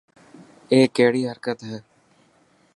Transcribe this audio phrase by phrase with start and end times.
[0.71, 1.77] اي ڪهڙي حرڪت هي.